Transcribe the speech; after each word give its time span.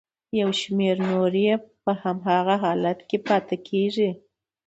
یو 0.39 0.49
شمېر 0.61 0.95
نورې 1.11 1.41
یې 1.47 1.55
په 1.83 1.91
هماغه 2.01 2.55
حالت 2.63 2.99
کې 3.09 3.17
پاتې 3.27 3.55
کیږي. 3.67 4.09